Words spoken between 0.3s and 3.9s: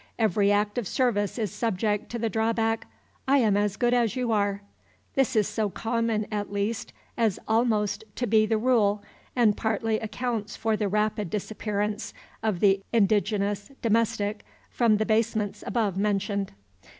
act of service is subject to the drawback, "I am as